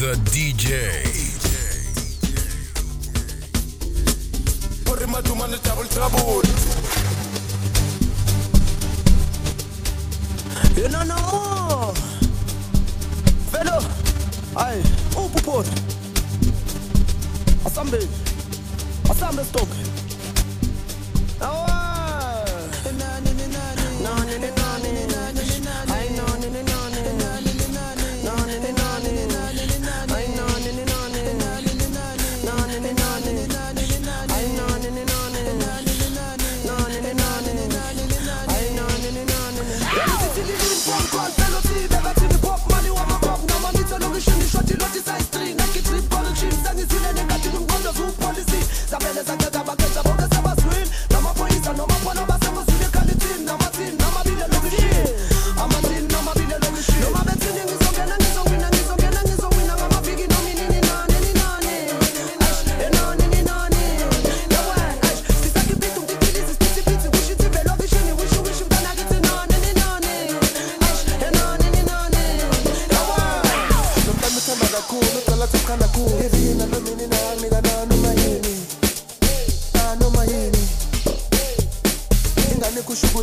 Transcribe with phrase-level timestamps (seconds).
[0.00, 1.09] The DJ.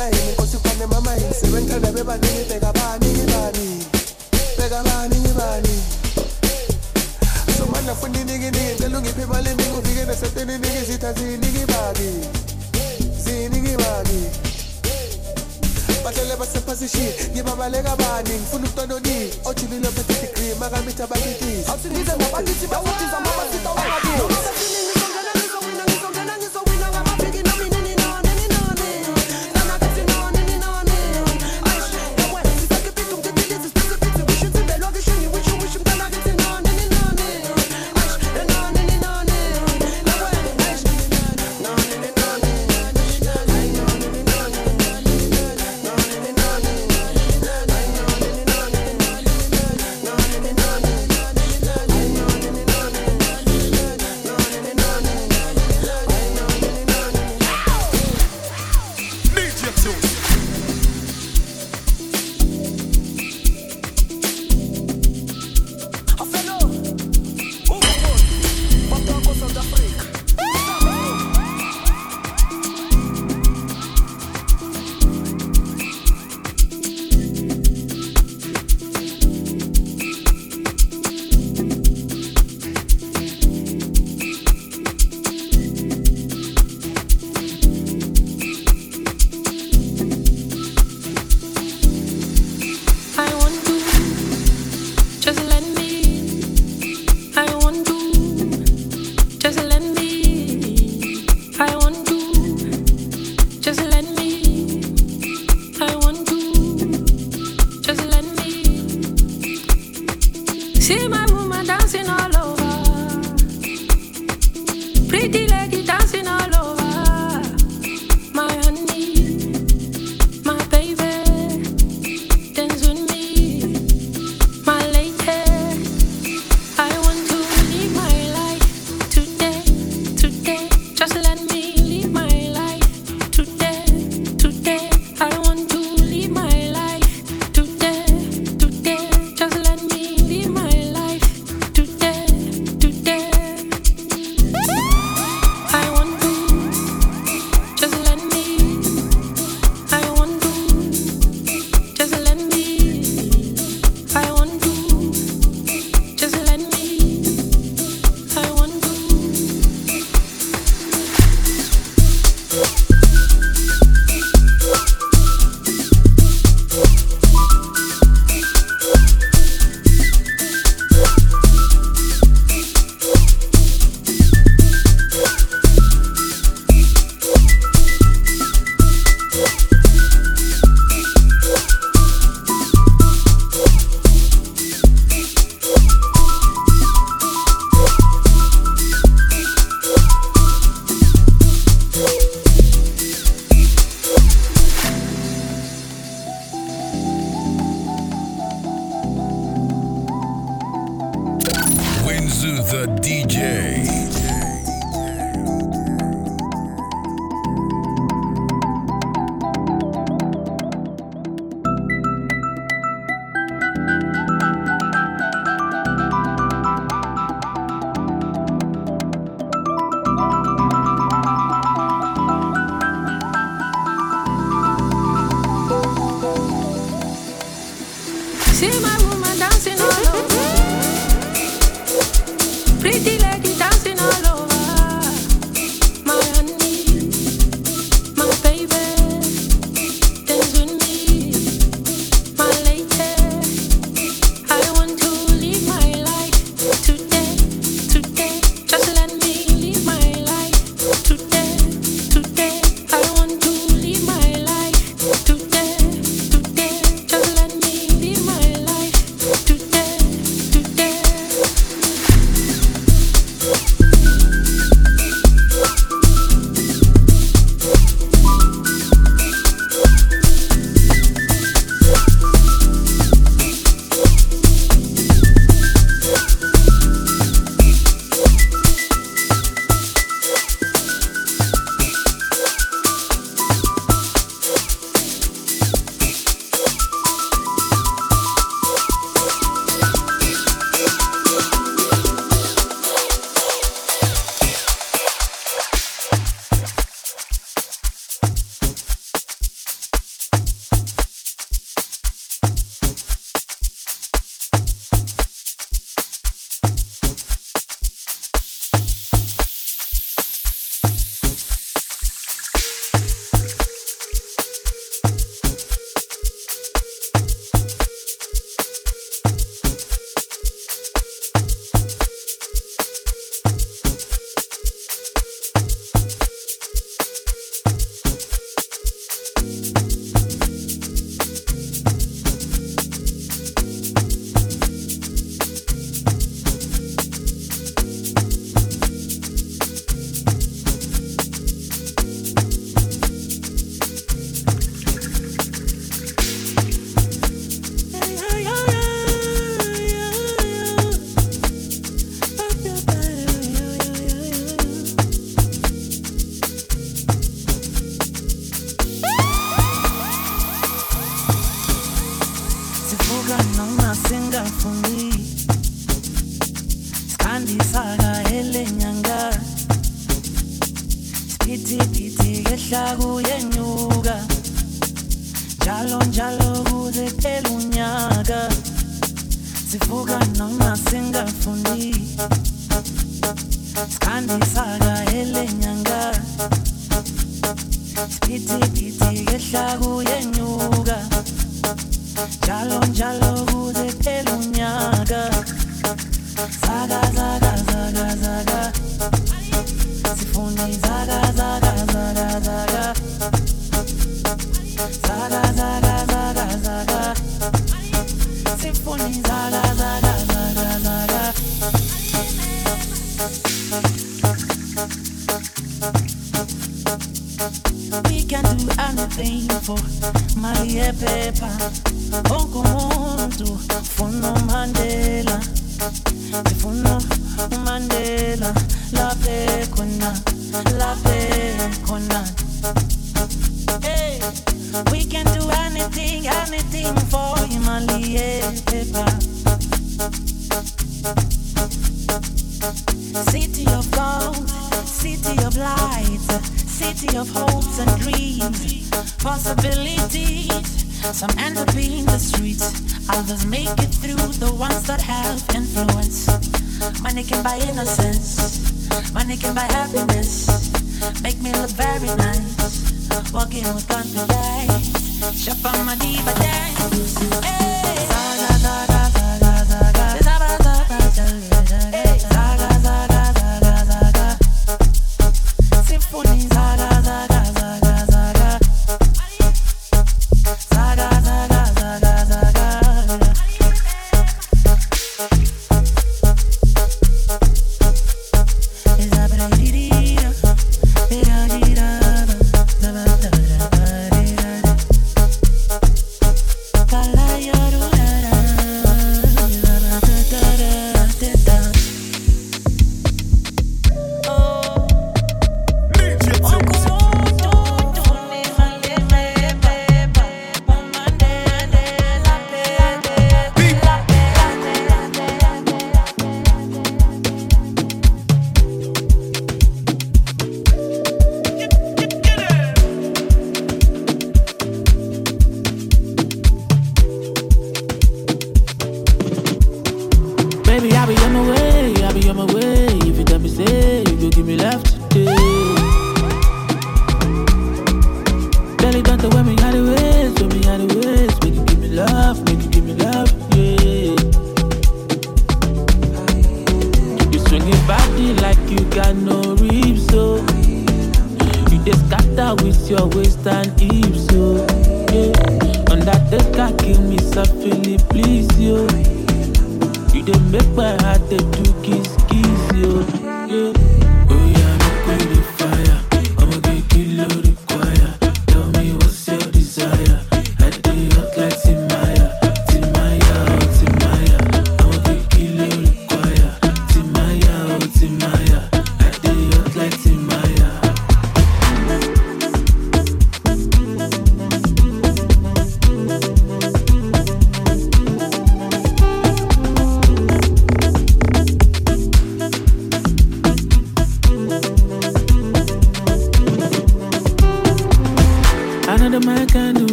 [0.00, 3.66] line inkosi khona emamayini sebengithanda bebaningi bheka bani ngibani?
[4.58, 5.74] Bheka bani ngibani?
[7.56, 12.10] So manje fundi ningi ningi ngicela ungiphe imali ningi ufike neseteni ningi zithathini ngibaki?
[13.24, 14.20] Zini ngibaki?
[16.04, 18.30] Bahlele basephasishini ngibabaleka bani?
[18.30, 24.79] Ngifuna umntanoni ojulile ophethe idigri makamitha bakitisi awusindize ngabakithi bafuthiza mabasita wangabi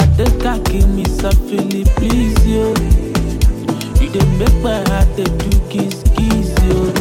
[0.00, 2.68] that they can give me softly, please, yo.
[4.00, 6.99] You don't make my heart, they do kiss, kiss, yo.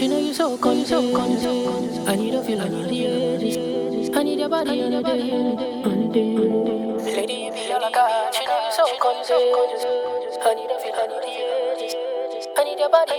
[0.00, 2.08] She know you so cold, you so cold, so.
[2.08, 2.86] I need a feel, I need
[4.22, 4.70] need your body.
[4.70, 4.88] Lady,
[7.34, 8.34] you be all I got.
[8.34, 9.76] She know you so cold, you so cold.
[10.40, 11.20] I need a feel, I need
[12.64, 13.12] need your body.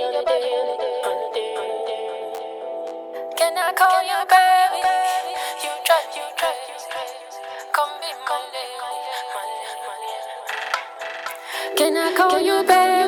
[3.37, 4.81] Can I call you baby?
[5.61, 6.01] You try.
[6.17, 6.25] you
[6.65, 6.81] you.
[7.77, 8.73] Come be my lady,
[9.85, 9.93] my
[11.69, 11.77] lady.
[11.77, 13.00] Can I call you baby?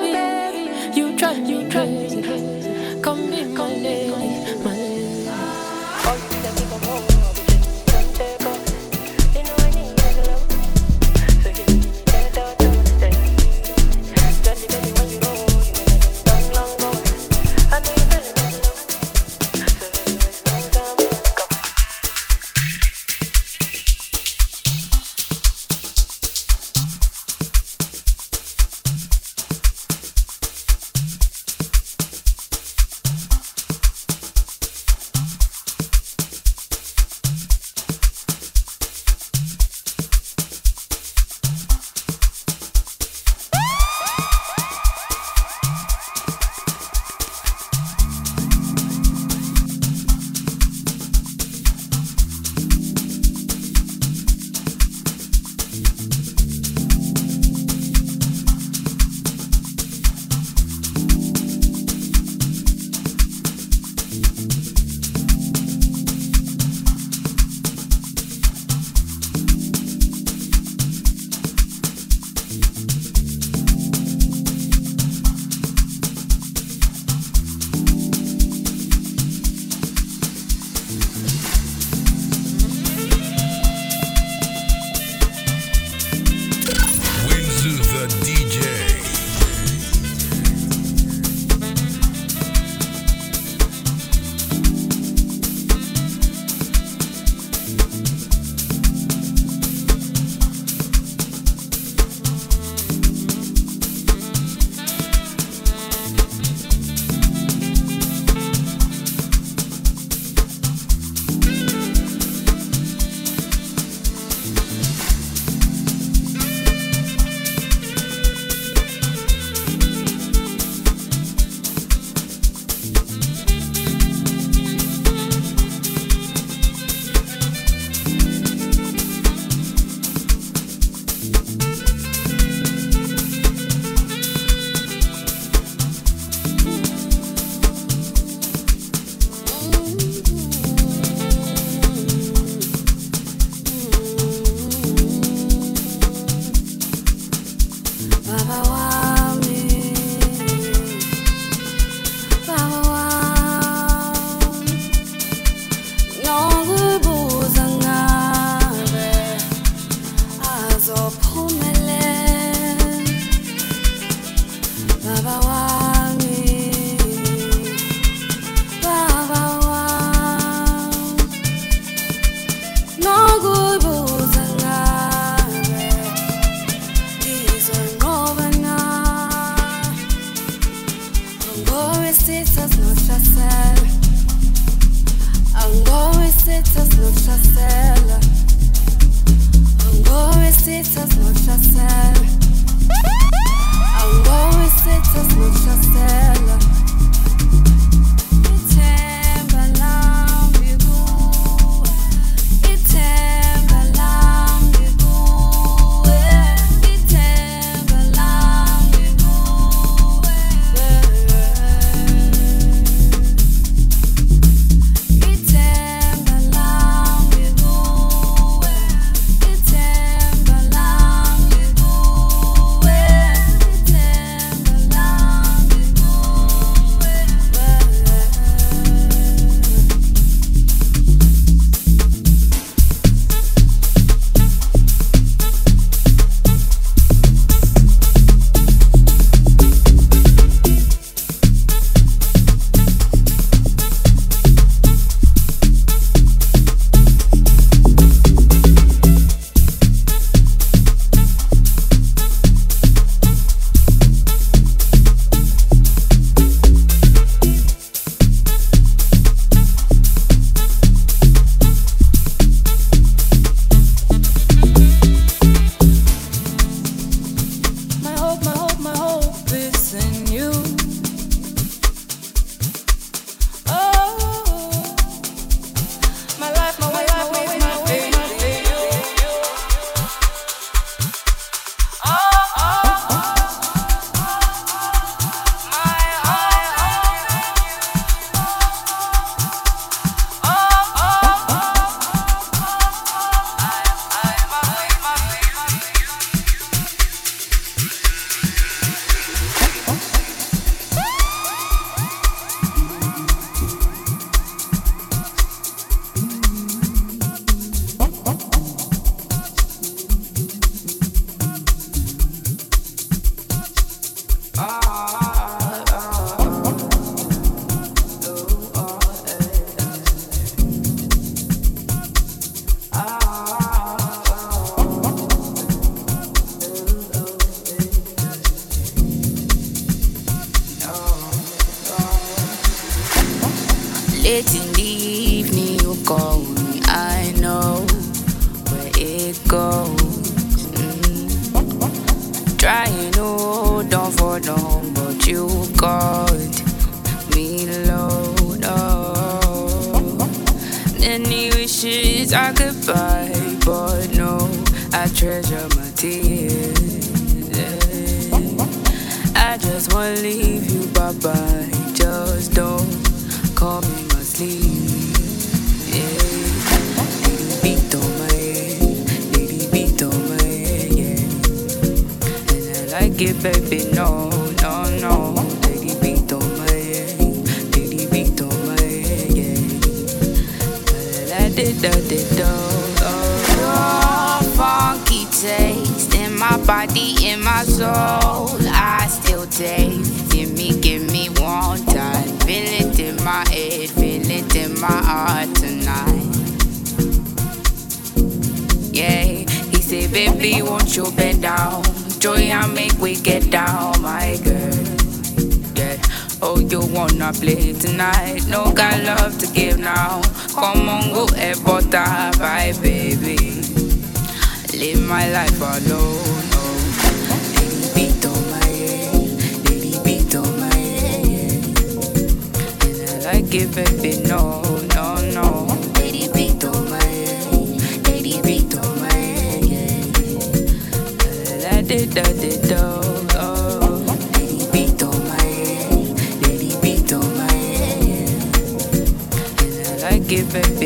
[440.35, 440.82] give it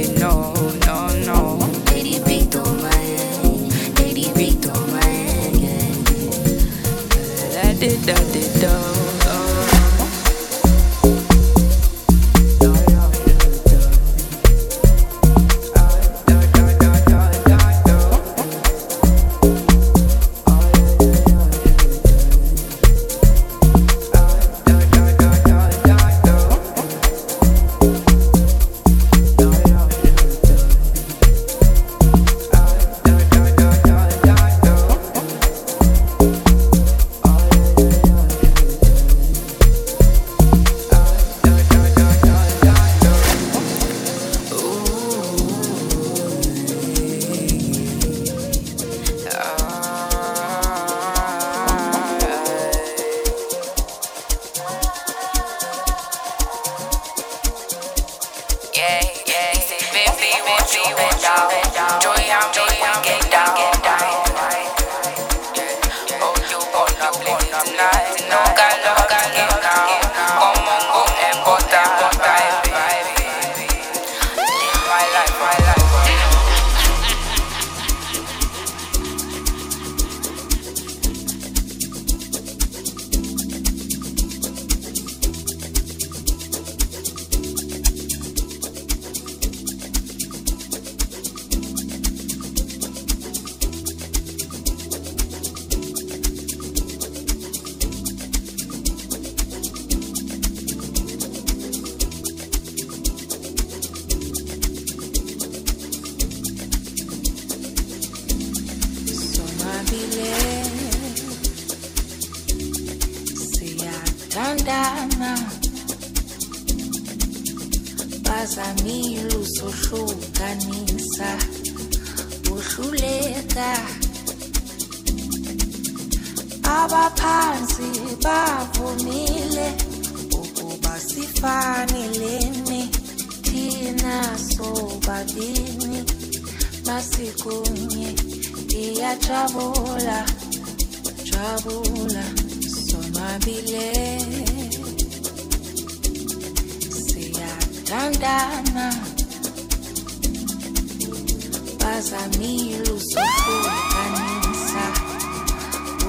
[152.10, 154.84] zamile uzothokanisa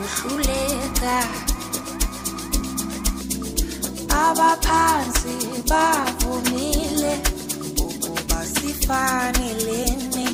[0.01, 1.17] uhluleka
[4.25, 5.35] abaphansi
[5.71, 7.13] bavumile.
[7.87, 10.27] Ukuba sifanelene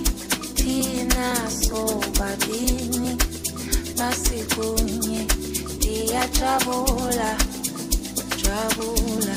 [0.55, 1.29] thina
[1.65, 3.11] sobabini
[3.99, 5.21] basikunye
[5.77, 7.31] ndiyajabula
[8.43, 9.37] jabula,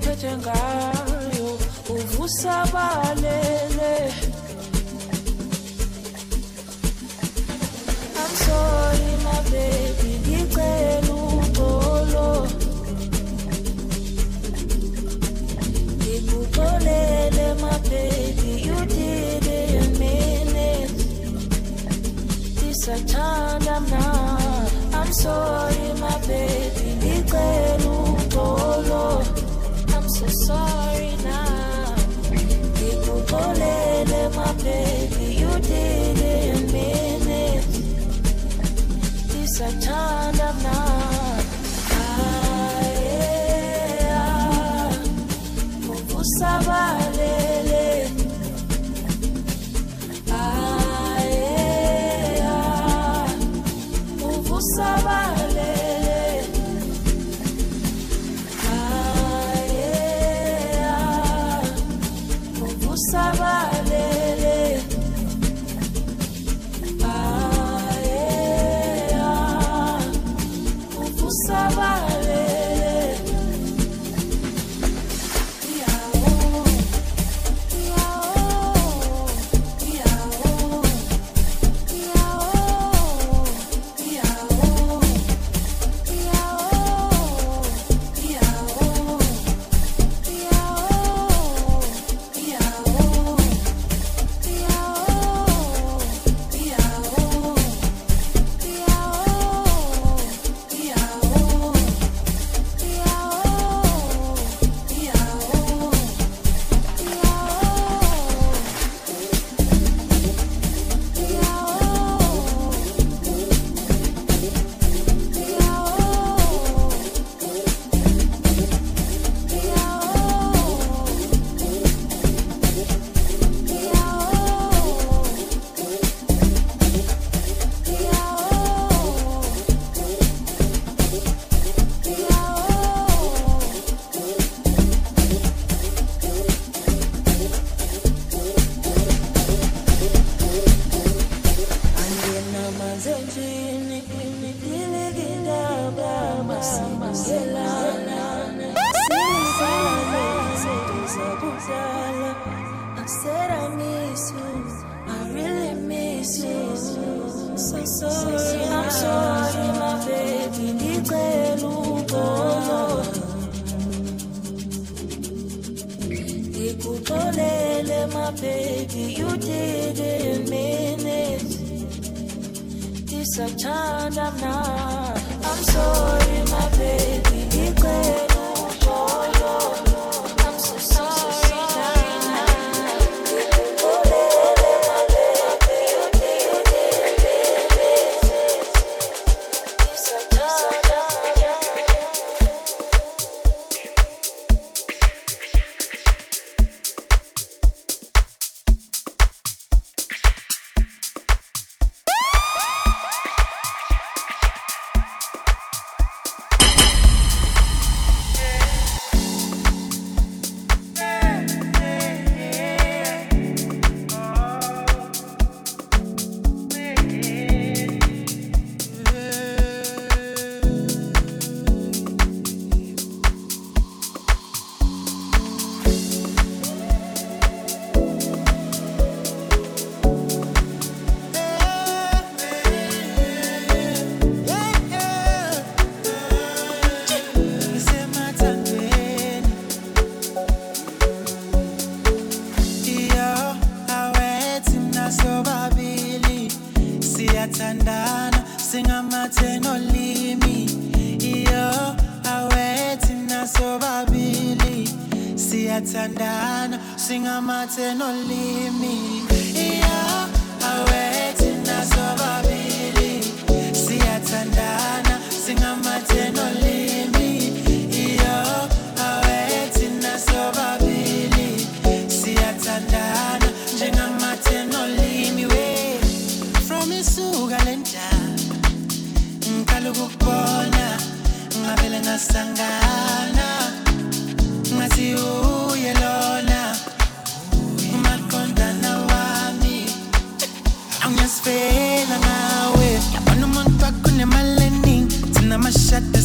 [0.00, 1.48] ngayo
[1.94, 3.94] uvusa balele.
[8.20, 11.18] I'm sorry my baby ngicela
[15.98, 20.90] ngikuxolele my baby you did it mean it
[22.58, 24.72] this a time I'm not.
[24.94, 27.91] I'm sorry my baby ngicela
[30.46, 31.94] sorry now.
[32.78, 35.11] People go lay them up.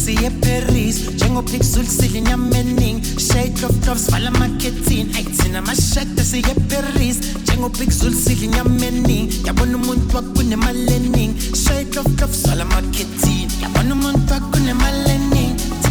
[0.08, 7.92] Pepsi eParis njengopik sulisile nyamening shake of top svala marketing ayithina mashada siye eParis njengopik
[7.92, 11.34] sulisile nyamening yabona umuntu wakune malening
[11.64, 15.07] shake of top svala marketing yabona umuntu wakune malening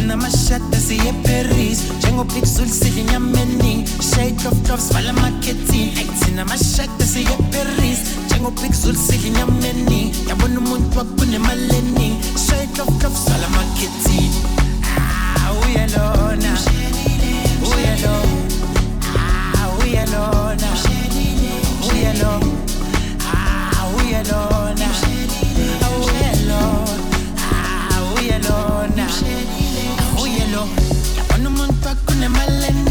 [0.08, 5.92] na namashata siye eparis njengobixul siyinyamening shade of drops vala marketing.
[6.24, 14.32] Sinamashata siye eparis njengobixul siyinyamening yabona umuntu wakunemaleni shade off, drops vala marketing.
[14.96, 16.52] Ah uyalona
[17.70, 18.22] uyalona
[19.18, 20.70] ah uyalona
[21.92, 22.40] uyalona
[23.28, 24.88] ah uyalona
[25.82, 26.96] ah uyalona
[27.36, 29.06] ah uyalona
[30.58, 30.66] camino.
[31.14, 31.66] Ya cuando me
[32.06, 32.87] con el mal en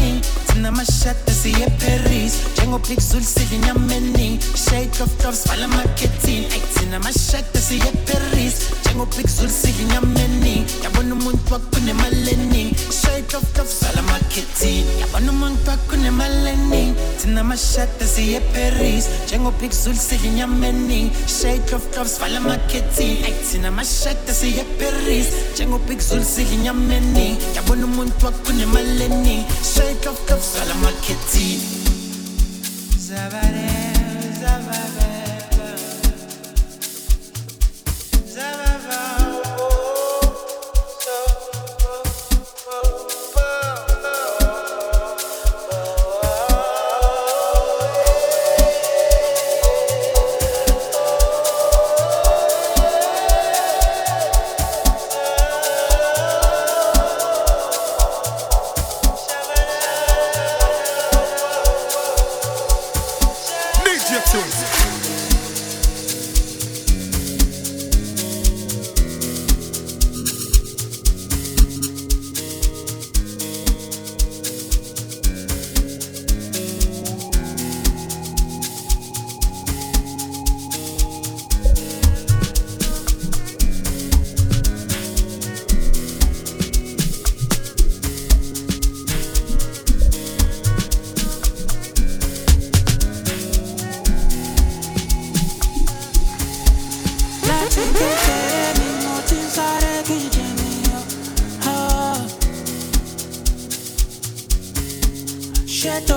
[0.62, 8.54] namashadasi eparis njengoblixulsikinyameni shake of doves falamaketin ayithina mashadasi eparis
[8.84, 21.10] njengoblixulsikinyameni yabona umuntu wakunemaleni shake of doves falamaketin yabona umuntu wakunemaleni thina mashadasi eparis njengoblixulsikinyameni
[21.40, 29.44] shake of doves falamaketin ayithina mashadasi eparis njengoblixulsikinyameni yabona umuntu wakunemaleni
[29.74, 31.60] shake of doves Salamaketi.
[32.96, 33.77] Zavare.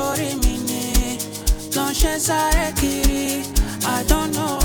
[0.02, 0.84] lórí mi ni
[1.74, 3.44] tó ń ṣe sáré kiri
[3.96, 4.60] I don't know.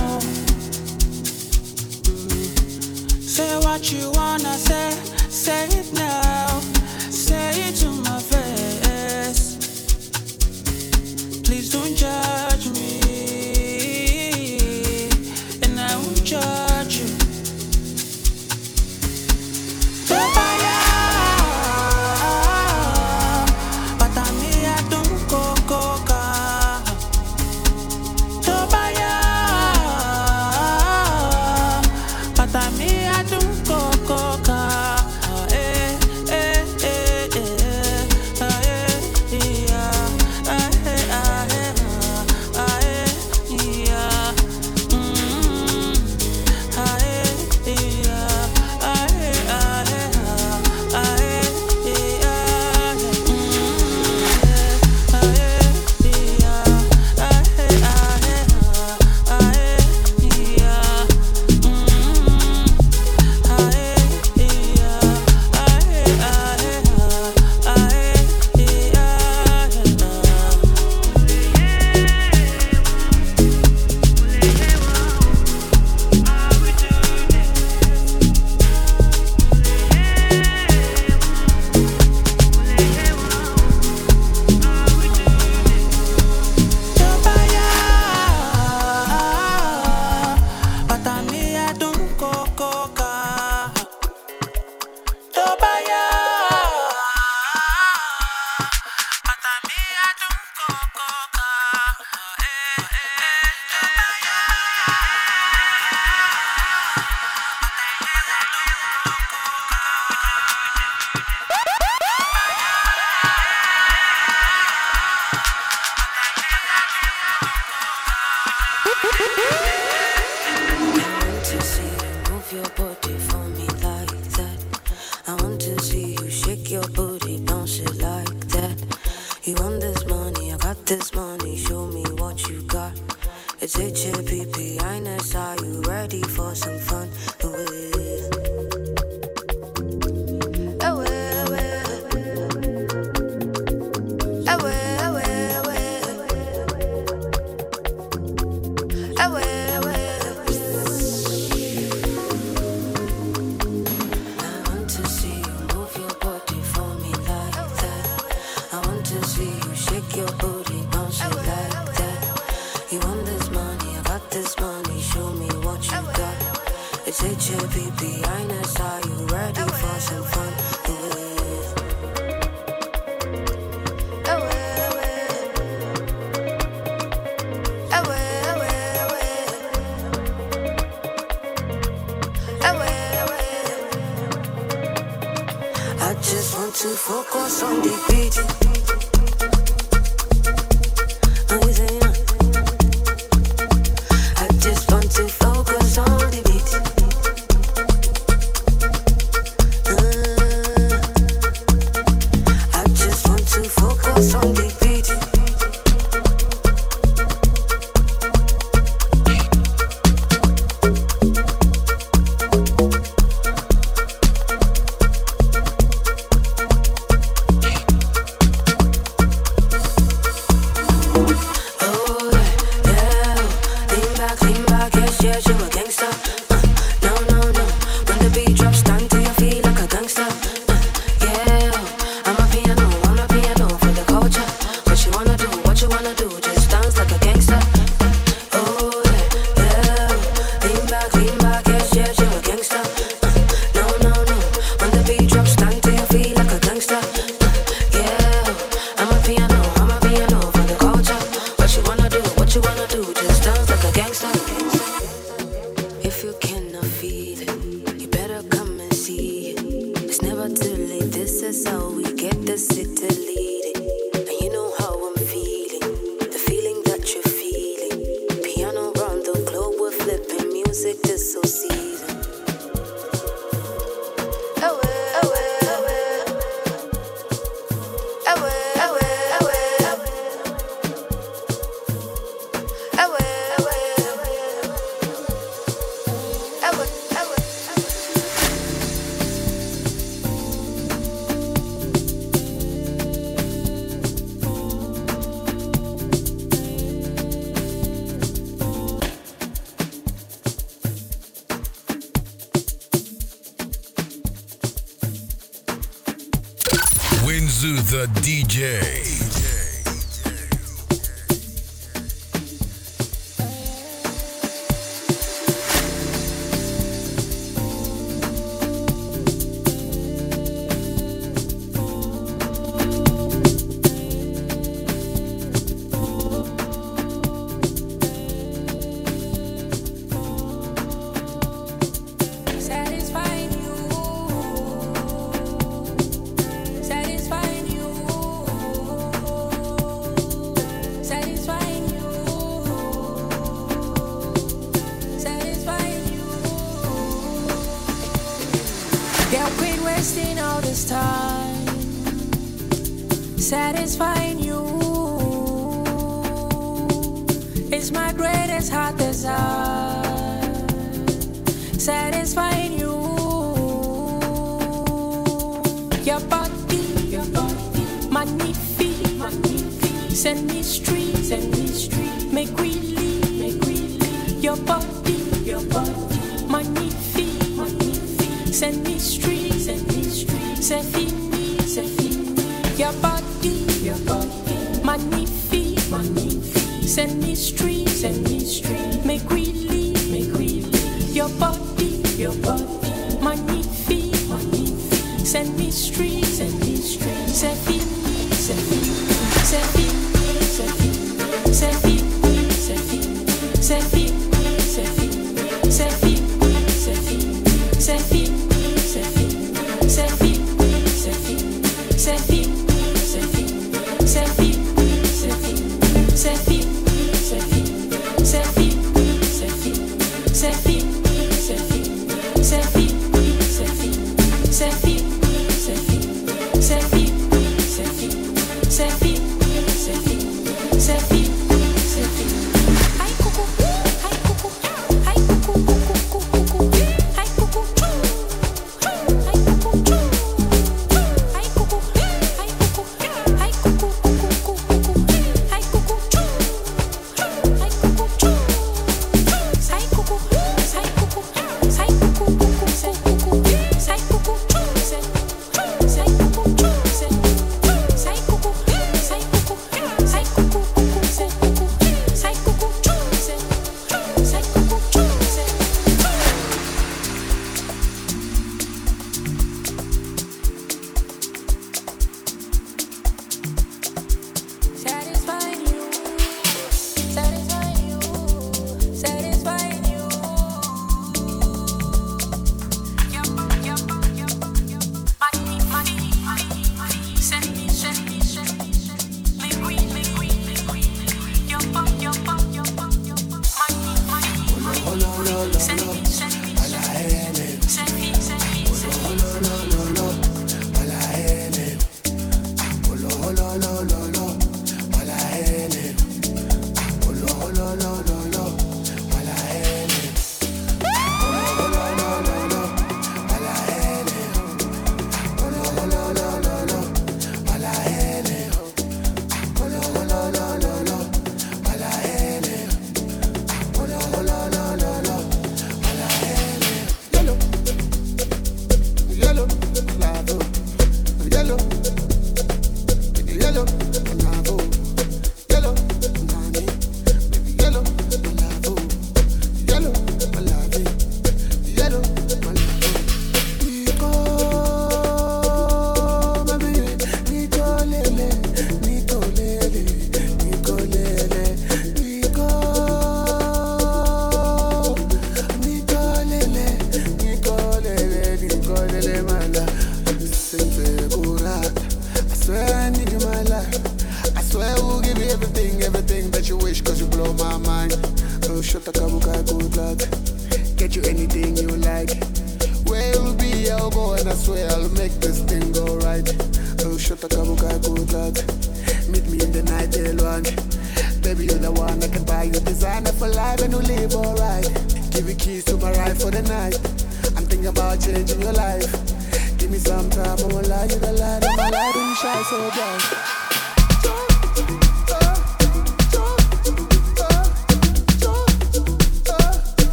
[3.35, 4.91] Say what you wanna say,
[5.45, 6.61] say it now,
[7.11, 9.43] say it to my face.
[11.45, 12.56] Please don't judge.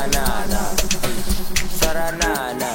[0.00, 0.60] Kuma nana
[1.04, 2.70] eh, twaranana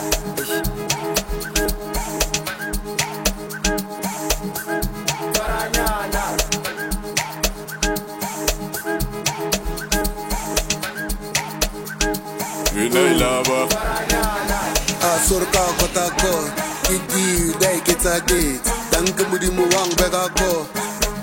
[12.76, 13.68] eh, Lava.
[15.16, 16.34] asorka kota ko
[16.86, 18.62] kiki dai kita gate
[18.92, 20.68] dan kemudi mo wang bega ko.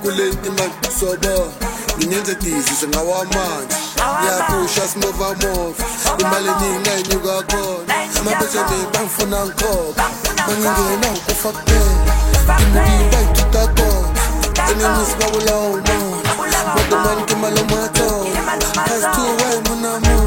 [0.03, 0.67] Kule ima
[0.99, 1.53] sobo
[1.99, 3.76] Ninyenze tizi singawa manje
[4.20, 5.84] Ngiyapusha simova move
[6.18, 8.59] Imali ninga inyuka khona Amabese
[8.93, 10.05] bangifuna ngikhokha
[10.47, 12.14] Mangingena ukufa kuphela
[12.62, 14.22] Imudi bayithuta kona
[14.70, 16.30] Enemies babulawa umona
[16.74, 18.26] Kodwa mani kimalo mato
[18.74, 20.18] Pass two way munamu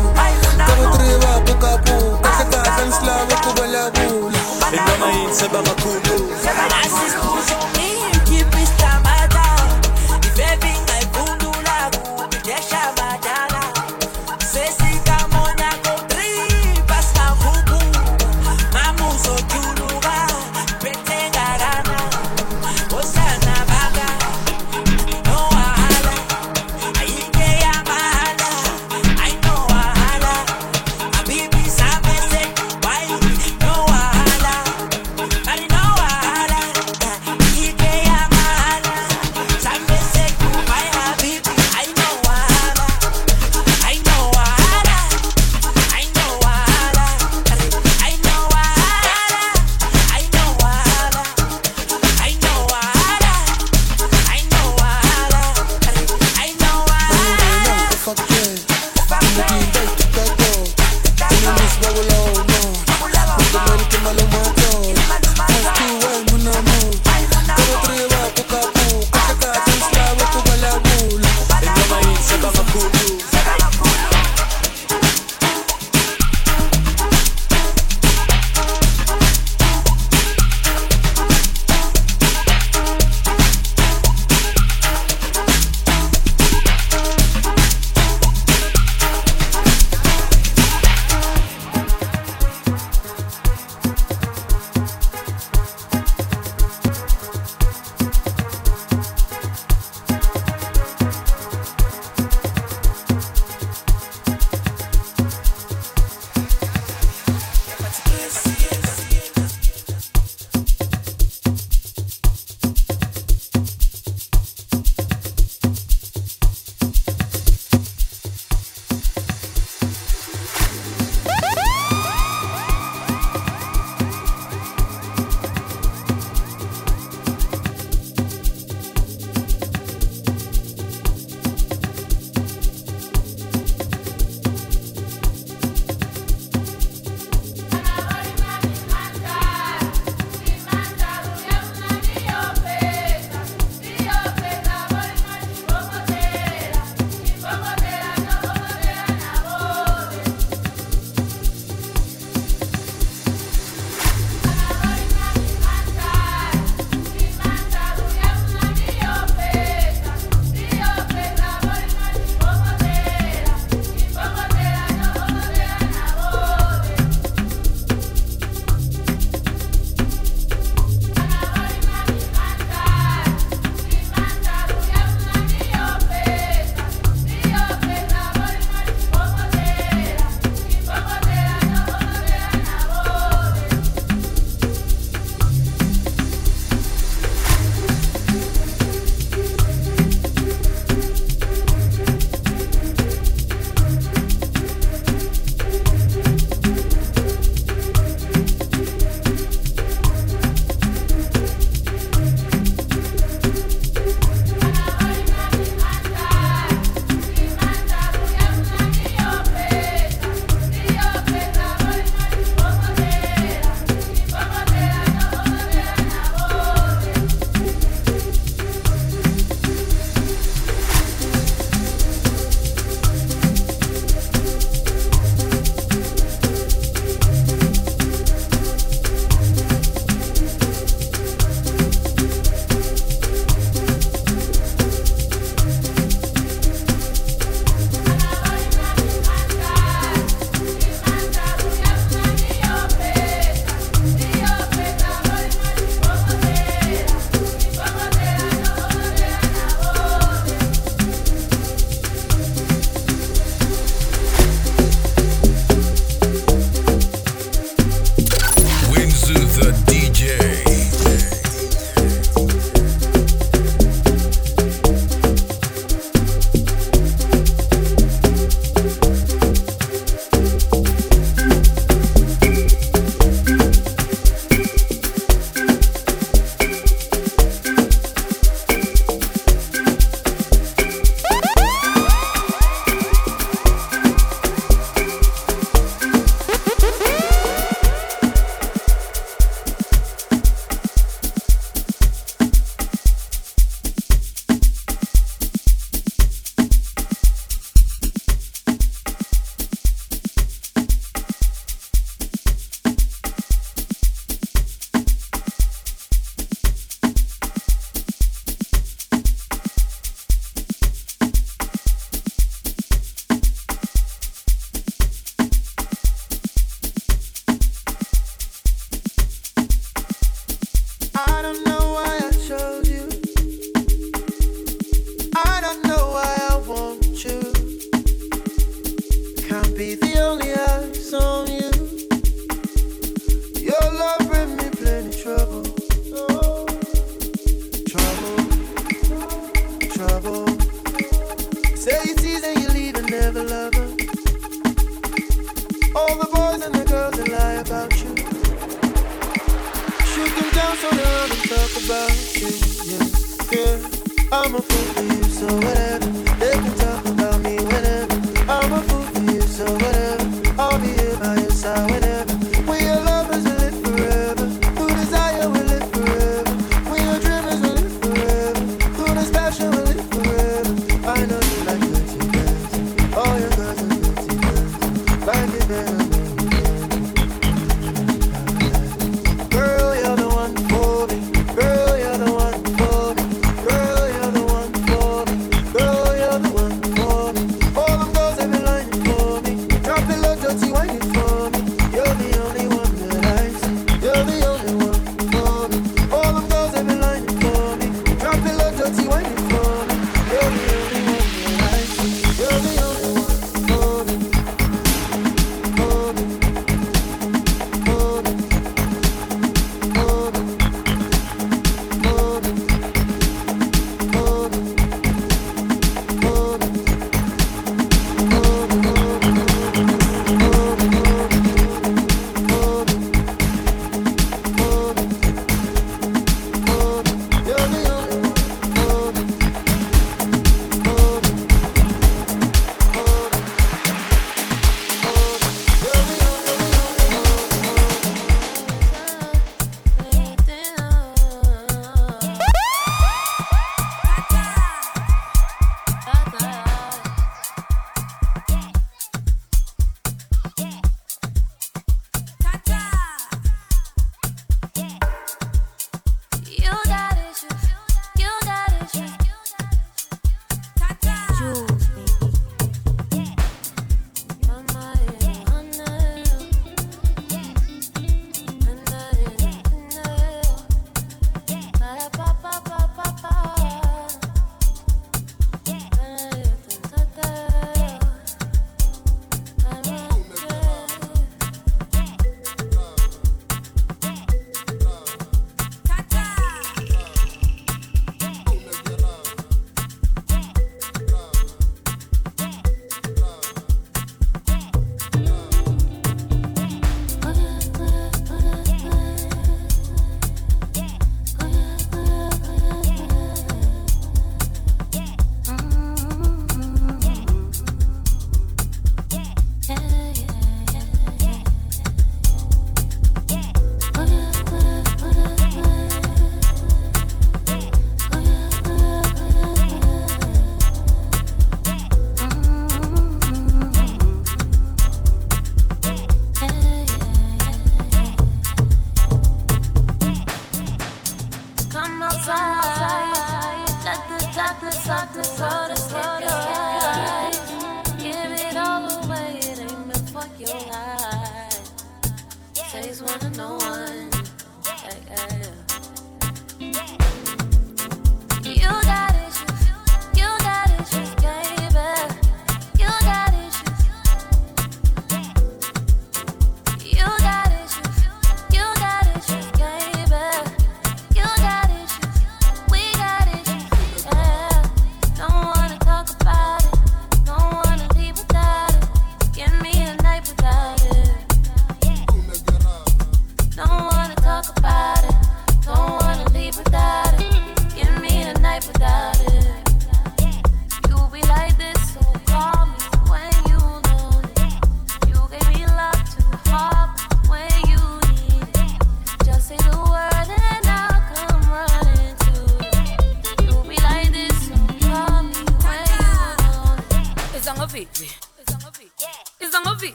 [0.57, 4.39] Kabo three babuka buka Kahle kahle ngisilava kubala bula
[4.73, 6.35] inoma yini sebangakhumbula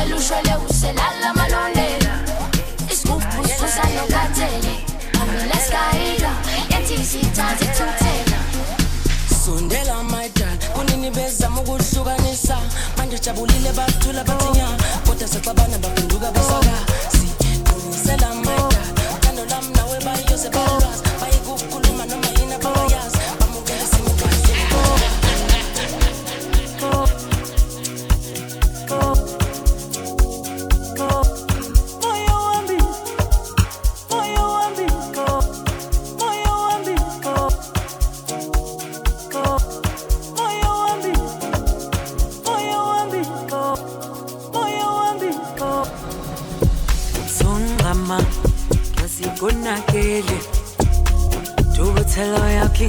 [0.00, 2.10] usela ushwele uselala malolelo
[9.44, 12.56] sondela maidal kunini bezama ukuhlukanisa
[12.96, 14.68] manje jabulile bathula bathinya
[15.06, 16.76] kodwa sexabana baphenduka basaka
[17.12, 18.86] siqinisela maidal
[19.20, 19.98] kando lam nawe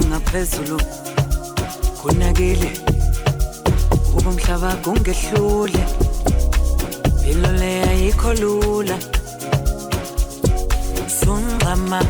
[0.08, 0.78] ngaphezulu
[2.02, 2.70] kunakile.
[4.16, 5.82] Uba umhlaba kungehlule
[7.06, 8.96] impilo leyayikho lula.
[11.18, 12.00] Sungqama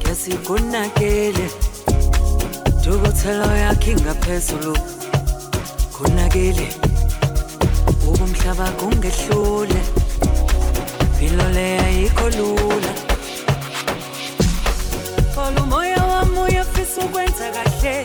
[0.00, 1.46] ngesikunakile
[2.82, 4.74] dukuthelo yakhe ngaphezulu
[5.94, 6.68] kunakile.
[8.08, 9.80] Uba umhlaba kungehlule
[11.00, 12.92] impilo leyayikho lula.
[15.34, 18.04] Follow my wami uyafisa ukwenza kahle.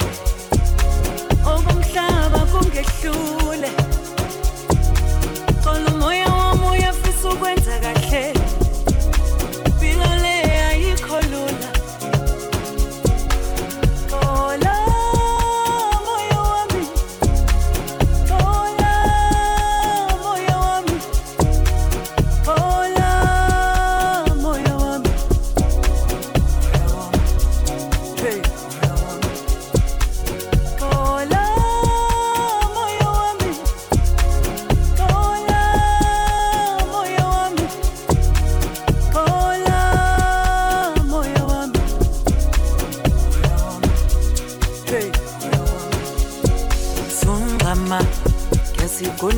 [1.54, 3.72] Okomhlaba kungehlule
[5.64, 8.03] kolo moya wami uyafisa ukwenza kahle.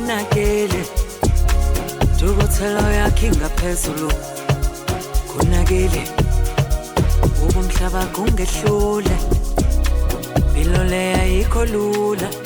[0.06, 0.82] kunakile
[2.14, 4.10] ntukuthelo yakhe ingaphezulu
[5.30, 6.02] kunakile
[7.46, 9.16] ubumhlaba kungehlule
[10.38, 12.45] impilo le ayikho lula.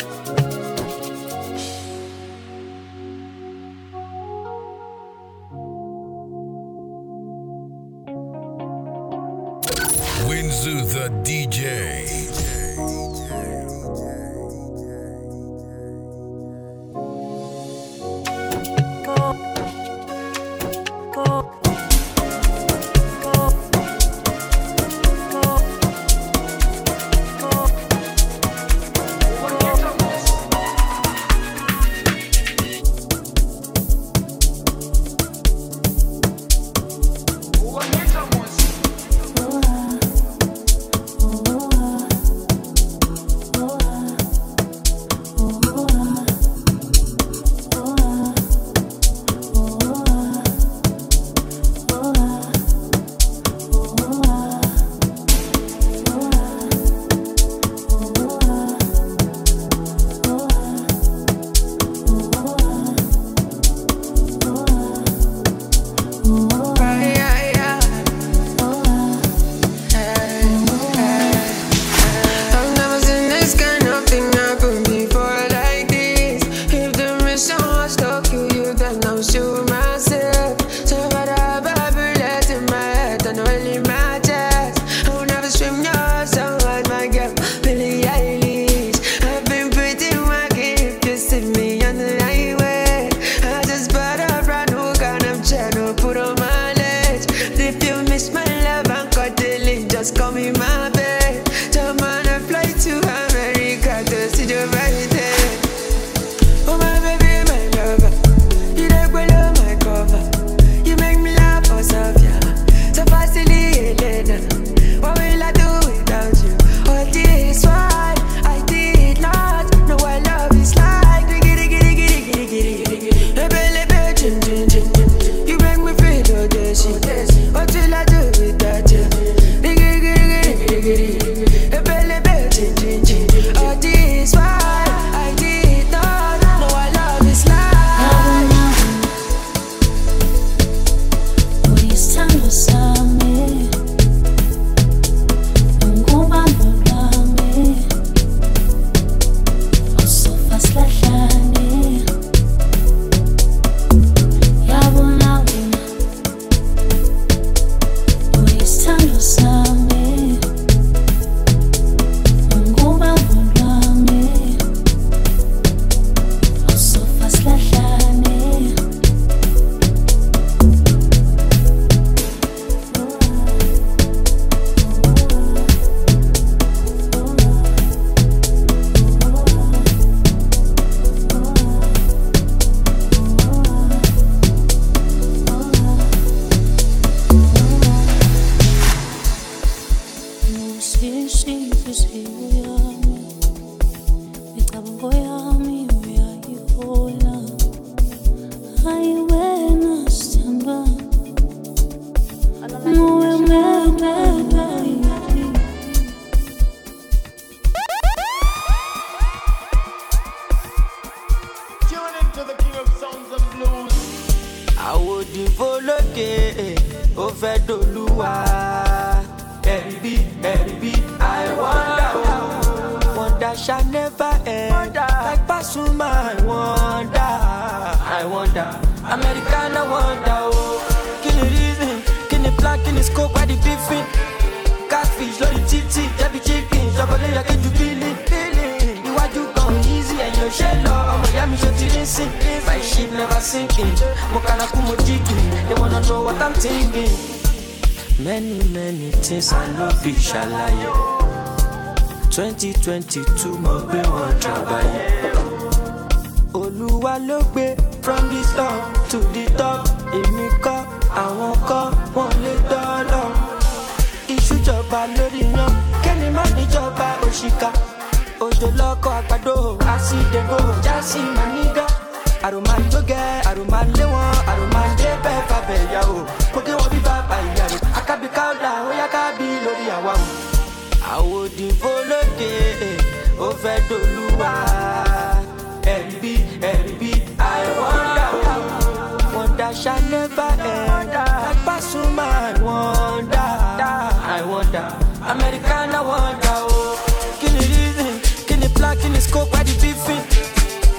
[294.69, 294.83] Àìwọ́ndà
[295.31, 296.97] Americana wọ́ndà o oh.
[297.39, 298.13] kí ni reason
[298.47, 300.23] kí ni plan kí ni scope why the beefing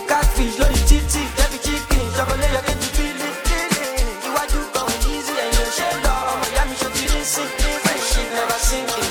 [0.08, 3.28] catfish lórí títì jẹ́bi chicken ṣọkọlẹ́ yọ kéjì bílí
[4.26, 7.42] iwájú kan easy ẹ̀yìn ò ṣe lọ ọmọ ìyá mi ṣe ti rí sí
[7.82, 9.08] friendship never sinking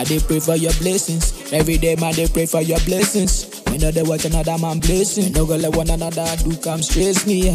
[0.00, 1.52] I dey pray for your blessings.
[1.52, 3.46] Every day, man, they pray for your blessings.
[3.70, 5.30] We know they watch another man blessing.
[5.32, 7.52] No go let one another do come stress me.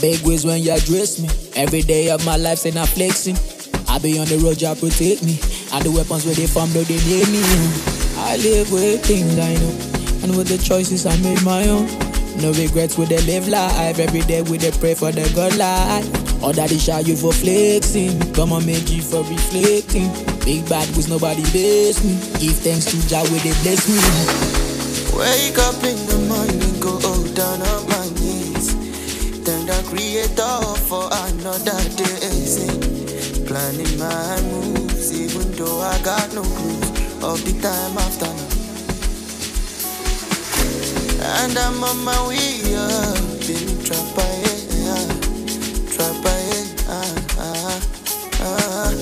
[0.00, 1.28] Big ways when you address me.
[1.54, 3.36] Every day of my life, say not flexing.
[3.86, 5.36] I be on the road, you protect me.
[5.76, 7.42] And the weapons where they from, though they near me.
[8.16, 9.74] I live with things I know.
[10.24, 11.84] And with the choices I made my own.
[12.40, 13.98] No regrets with the live life.
[13.98, 16.08] Every day we dey pray for the good life.
[16.42, 18.16] All that is oh, shy you for flexing.
[18.32, 20.08] Come on, make you for reflecting.
[20.48, 22.16] Big bad was nobody base me.
[22.40, 24.00] Give thanks to Jah where they bless me.
[25.12, 27.99] Wake up in the morning, go oh, down on my.
[29.84, 32.44] Creator for another day.
[32.54, 32.70] Say,
[33.46, 36.90] Planning my moves, even though I got no clues
[37.22, 38.30] of the time after.
[41.22, 45.04] And I'm on my way up, been trap yeah,
[46.88, 47.80] ah, ah,
[48.40, 48.92] ah.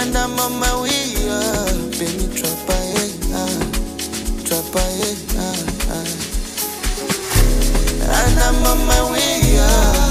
[0.00, 3.74] And I'm on my way up, been trap yeah, ah,
[8.46, 10.03] I'm on my way up,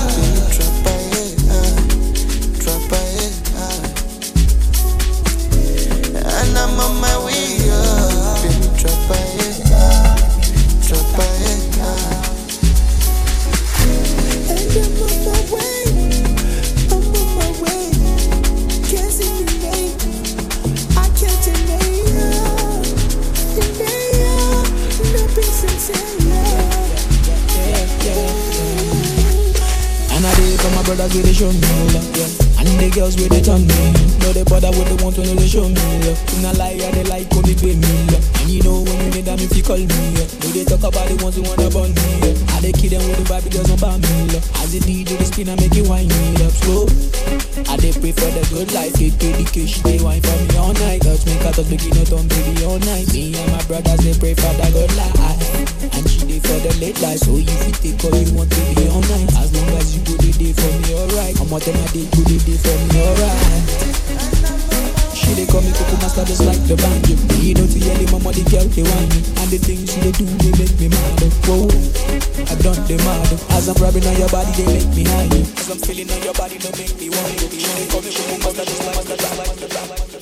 [30.96, 32.62] brothers where they show me love, yeah.
[32.62, 33.82] And the girls where they turn me,
[34.22, 36.22] no they bother with the want to they show me love.
[36.38, 37.94] In a lie, yeah, they like how they pay me.
[38.14, 40.30] And you know when you need them if you call me, yeah.
[40.46, 42.54] No they talk about the ones who wanna burn me, yeah.
[42.54, 44.46] I they kill them with the vibe because don't buy me love.
[44.62, 46.86] As the DJ they spin and make it wine me up slow.
[47.66, 51.02] I they pray for the good life, get dedication, they wine for me all night.
[51.02, 53.10] Touch me, cut us, make it on baby all night.
[53.10, 55.18] Me and my brothers they pray for the good life,
[55.82, 55.83] they
[56.44, 57.20] for the late life.
[57.24, 60.02] So if you take all you want to be all night, as long as you
[60.04, 61.36] go the day for me alright.
[61.40, 63.64] I'm them I did go the day for me alright.
[65.16, 67.16] She they call me Coco Master just like the banjo.
[67.40, 70.12] You know to hear the mama the girl they want me, and the things they
[70.12, 71.22] do they make me mad.
[71.48, 71.68] Whoa,
[72.50, 73.30] I done them mad.
[73.56, 75.32] As I'm rubbing on your body they make me high.
[75.60, 77.48] As I'm feeling on your body they make me want you.
[77.56, 80.13] She they call me Coco Master just like the banjo.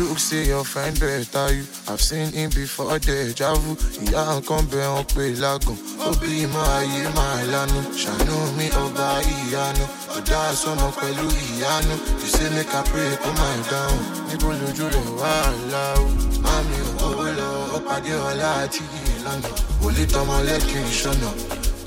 [0.00, 1.64] Look say your friend better you.
[1.88, 3.74] I've seen him before deja vu.
[4.04, 5.76] Ìyá nǹkan bẹ wọn pé lágùn.
[6.06, 7.80] Ó bí mọ ayé máa lanu.
[8.00, 9.84] Ṣàánú mi ọba ìyanu.
[10.16, 11.94] Ọ̀dà sọmọ pẹ̀lú ìyanu.
[12.20, 14.02] You say make I pray kó máa dáhùn.
[14.28, 15.34] Níbo lójú rẹ̀ wá
[15.72, 16.06] láwù?
[16.44, 18.82] Mami owó lọ, ó pàdé ọlá àti
[19.16, 19.48] ìlànà.
[19.82, 21.28] Wòlé tọmọ lẹ́kì ìṣọ̀nà.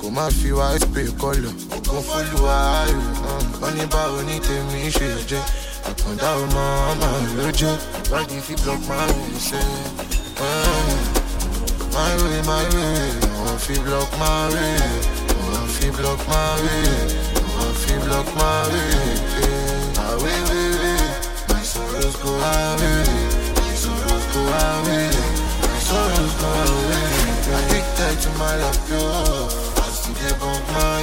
[0.00, 1.52] Kò má fi wá spray kọlọ̀.
[1.76, 3.00] Ògùn fúlùwà ayò.
[3.60, 5.42] Wọ́n ní báwo ní tèmi ṣe jẹ́.
[5.88, 7.74] Àkàndá ọmọ ọmọ ló jẹ́.
[8.10, 9.68] Body fi block my way, eh.
[11.94, 13.10] My way, my way.
[13.44, 14.78] Wọ́n fi block my way.
[15.40, 16.86] Wọ́n fi block my way.
[17.56, 18.92] Wọ́n fi block my way.
[19.44, 20.06] eh.
[20.08, 21.02] Away, way, way.
[21.50, 23.02] My sorrows go away.
[23.58, 25.08] My sorrows go away.
[25.70, 27.06] My sorrows go away.
[27.58, 29.02] Addicted to my love, yo.
[29.84, 31.00] I see they bump my.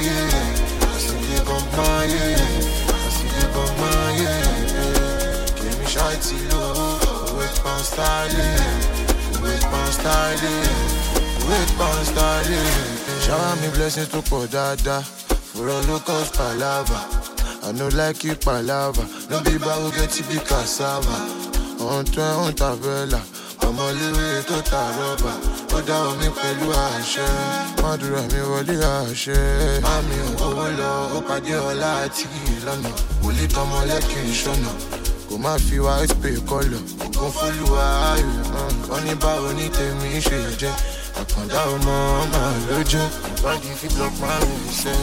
[0.94, 2.04] I see they bump my.
[2.04, 4.71] I see they bump my yeah.
[6.10, 6.98] Give low.
[7.38, 8.58] Wait on styling.
[9.42, 10.68] Wait on styling.
[11.48, 12.72] Wait on styling.
[13.24, 15.02] Shower me blessings pọ̀ dáadáa.
[15.54, 16.98] Bro, look us palava.
[17.64, 19.04] I no like you palava.
[19.30, 21.16] No be bago get to be cassava.
[21.80, 23.20] On train, on tabella.
[23.66, 25.32] ọmọléwé tó ta rọ́bà
[25.76, 27.28] ó dá omi pẹ̀lú àṣẹ
[27.82, 29.38] mọ́dúrà mi wọlé àṣẹ
[29.86, 32.90] mami owó lọ ó pàdé ọlá àti ìlànà
[33.22, 34.70] wòlé tọmọ lẹ́kìn ìṣọ̀nà
[35.32, 38.30] kò má fi wá pay kọlọ̀ ògùn fúlùwà ayò
[38.88, 40.74] wọn ní báwo ní tèmi ṣe jẹ́
[41.20, 43.06] àkàndá ọmọ ọmọ ló jẹ́
[43.36, 44.36] ìwádìí fi block way
[44.80, 44.94] ṣe.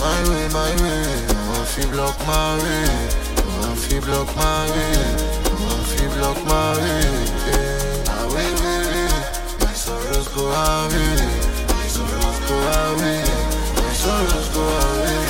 [0.00, 1.06] My way, my way,
[1.48, 2.88] wọ́n fi block my way,
[3.58, 5.44] wọ́n fi block my way.
[5.88, 7.06] She block my way,
[7.48, 8.20] yeah.
[8.22, 9.08] Away, way, way.
[9.62, 11.16] My sorrows go away.
[11.72, 13.22] My sorrows go away.
[13.78, 15.20] My sorrows go away.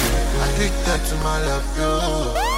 [0.44, 2.53] Addicted to my love, yo.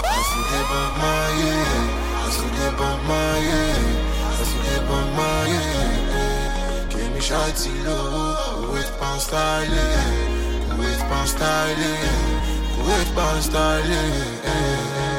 [0.68, 2.22] Bump my yeah.
[2.22, 3.78] I they bump my yeah.
[4.26, 6.86] I they bump my yeah.
[6.90, 8.72] Give me shawty low.
[8.72, 10.78] With pound styling.
[10.78, 12.47] With pound styling.
[12.84, 14.12] With pound styling.
[14.44, 15.15] Yeah.